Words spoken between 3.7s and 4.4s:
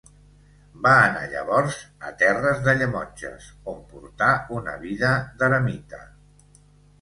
on porta